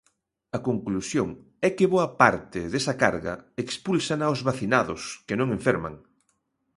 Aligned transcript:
A 0.57 0.59
conclusión 0.67 1.29
é 1.67 1.69
que 1.77 1.91
boa 1.93 2.09
parte 2.21 2.59
desa 2.73 2.93
carga 3.03 3.33
expúlsana 3.63 4.33
os 4.33 4.41
vacinados, 4.49 5.01
que 5.27 5.35
non 5.39 5.47
enferman. 5.57 5.95